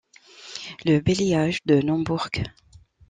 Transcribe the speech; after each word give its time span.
Le 0.83 0.99
bailliage 0.99 1.59
de 1.67 1.75
Naumbourg. 1.79 2.29